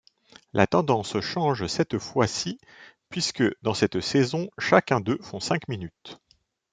[0.53, 2.59] La tendance change cette fois-ci
[3.09, 6.17] puisque dans cette saison chacun d'eux font cinq minutes.